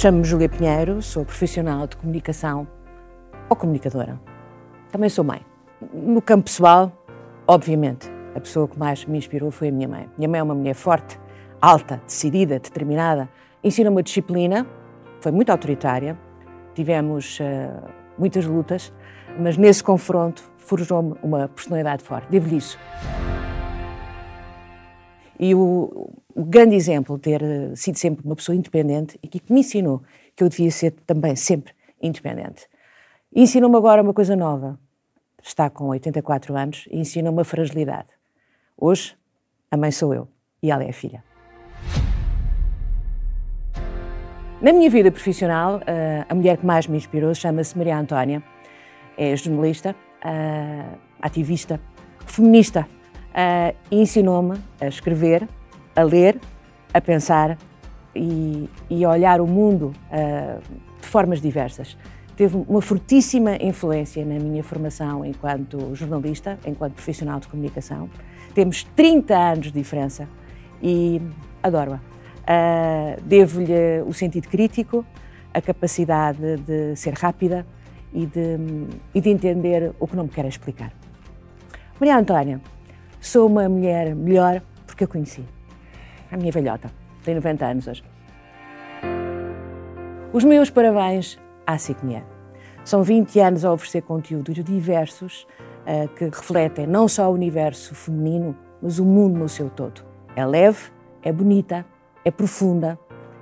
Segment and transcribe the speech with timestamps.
[0.00, 2.68] Chamo-me Júlia Pinheiro, sou profissional de comunicação
[3.50, 4.16] ou comunicadora.
[4.92, 5.40] Também sou mãe.
[5.92, 6.92] No campo pessoal,
[7.48, 10.08] obviamente, a pessoa que mais me inspirou foi a minha mãe.
[10.16, 11.18] Minha mãe é uma mulher forte,
[11.60, 13.28] alta, decidida, determinada.
[13.64, 14.64] Ensina uma disciplina,
[15.20, 16.16] foi muito autoritária.
[16.76, 18.92] Tivemos uh, muitas lutas,
[19.36, 22.28] mas nesse confronto forjou-me uma personalidade forte.
[22.30, 22.78] Devo-lhe isso.
[25.38, 29.52] E o, o, grande exemplo de ter eh, sido sempre uma pessoa independente e que
[29.52, 30.02] me ensinou
[30.34, 32.66] que eu devia ser também sempre independente.
[33.34, 34.78] Ensinou-me agora uma coisa nova.
[35.40, 38.08] Está com 84 anos e ensina-me a fragilidade.
[38.76, 39.16] Hoje,
[39.70, 40.28] a mãe sou eu
[40.60, 41.22] e ela é a filha.
[44.60, 48.42] Na minha vida profissional, eh, a mulher que mais me inspirou chama-se Maria Antónia.
[49.16, 51.80] É jornalista, eh, ativista,
[52.26, 52.88] feminista
[53.38, 55.48] uh, ensinou-me a escrever,
[55.94, 56.38] a ler,
[56.92, 57.56] a pensar
[58.14, 60.60] e, e a olhar o mundo uh,
[61.00, 61.96] de formas diversas.
[62.36, 68.08] Teve uma fortíssima influência na minha formação enquanto jornalista, enquanto profissional de comunicação.
[68.54, 70.28] Temos 30 anos de diferença
[70.82, 71.20] e
[71.62, 71.96] adoro-a.
[71.96, 75.04] Uh, Devo-lhe o sentido crítico,
[75.52, 77.66] a capacidade de ser rápida
[78.12, 78.56] e de,
[79.14, 80.92] e de entender o que não me quer explicar.
[82.00, 82.60] Maria Antónia
[83.28, 85.44] Sou uma mulher melhor porque eu conheci.
[86.32, 86.90] A minha velhota,
[87.22, 88.02] tem 90 anos hoje.
[90.32, 92.24] Os meus parabéns à Cicnier.
[92.86, 95.46] São 20 anos a oferecer conteúdos diversos
[95.82, 100.00] uh, que refletem não só o universo feminino, mas o mundo no seu todo.
[100.34, 100.90] É leve,
[101.22, 101.84] é bonita,
[102.24, 102.98] é profunda,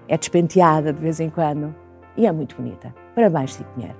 [0.09, 1.73] é despenteada de vez em quando
[2.17, 2.93] e é muito bonita.
[3.15, 3.95] Parabéns, Cicnier.